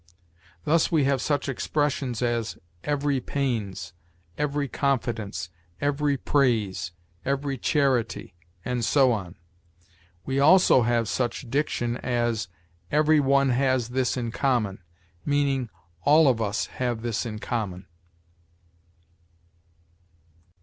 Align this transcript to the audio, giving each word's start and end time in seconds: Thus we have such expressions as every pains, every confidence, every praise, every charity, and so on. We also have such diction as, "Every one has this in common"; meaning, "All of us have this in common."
Thus 0.63 0.91
we 0.91 1.03
have 1.03 1.21
such 1.21 1.47
expressions 1.47 2.23
as 2.23 2.57
every 2.83 3.19
pains, 3.21 3.93
every 4.35 4.67
confidence, 4.67 5.51
every 5.79 6.17
praise, 6.17 6.91
every 7.23 7.55
charity, 7.59 8.33
and 8.65 8.83
so 8.83 9.11
on. 9.11 9.35
We 10.25 10.39
also 10.39 10.81
have 10.81 11.07
such 11.07 11.51
diction 11.51 11.97
as, 11.97 12.47
"Every 12.91 13.19
one 13.19 13.49
has 13.49 13.89
this 13.89 14.17
in 14.17 14.31
common"; 14.31 14.81
meaning, 15.23 15.69
"All 16.01 16.27
of 16.27 16.41
us 16.41 16.65
have 16.81 17.03
this 17.03 17.23
in 17.23 17.37
common." 17.37 17.85